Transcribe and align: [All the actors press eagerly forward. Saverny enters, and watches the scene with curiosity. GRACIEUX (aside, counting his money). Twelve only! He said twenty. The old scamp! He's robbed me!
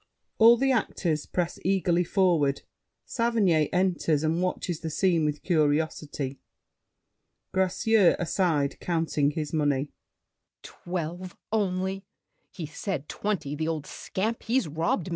[All 0.39 0.57
the 0.57 0.71
actors 0.71 1.27
press 1.27 1.59
eagerly 1.63 2.03
forward. 2.03 2.63
Saverny 3.05 3.69
enters, 3.71 4.23
and 4.23 4.41
watches 4.41 4.79
the 4.79 4.89
scene 4.89 5.25
with 5.25 5.43
curiosity. 5.43 6.39
GRACIEUX 7.53 8.15
(aside, 8.17 8.79
counting 8.79 9.29
his 9.29 9.53
money). 9.53 9.91
Twelve 10.63 11.37
only! 11.51 12.03
He 12.49 12.65
said 12.65 13.07
twenty. 13.09 13.53
The 13.53 13.67
old 13.67 13.85
scamp! 13.85 14.41
He's 14.41 14.67
robbed 14.67 15.05
me! 15.05 15.09